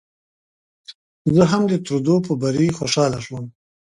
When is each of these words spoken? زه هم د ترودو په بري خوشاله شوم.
زه 1.35 1.43
هم 1.51 1.63
د 1.71 1.73
ترودو 1.85 2.15
په 2.27 2.33
بري 2.41 2.67
خوشاله 2.77 3.19
شوم. 3.25 3.45